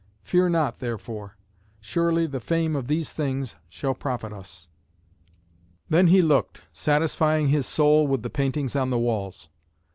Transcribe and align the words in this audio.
Fear 0.23 0.49
not, 0.49 0.77
therefore. 0.77 1.37
Surely 1.79 2.25
the 2.25 2.39
fame 2.39 2.75
of 2.75 2.87
these 2.87 3.13
things 3.13 3.55
shall 3.69 3.93
profit 3.93 4.33
us." 4.33 4.67
Then 5.89 6.07
he 6.07 6.23
looked, 6.23 6.61
satisfying 6.73 7.49
his 7.49 7.67
soul 7.67 8.07
with 8.07 8.23
the 8.23 8.31
paintings 8.31 8.75
on 8.75 8.89
the 8.89 8.97
walls. 8.97 9.49